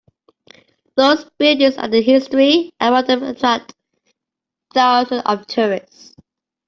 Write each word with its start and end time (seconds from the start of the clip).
Those 0.95 1.25
buildings 1.37 1.77
and 1.77 1.93
the 1.93 2.01
history 2.01 2.73
around 2.81 3.05
them 3.05 3.21
attract 3.21 3.75
thousands 4.73 5.21
of 5.27 5.45
tourists. 5.45 6.15